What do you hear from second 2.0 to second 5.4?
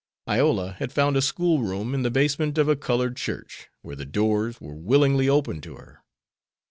the basement of a colored church, where the doors were willingly